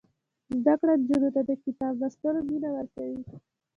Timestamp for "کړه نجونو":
0.79-1.29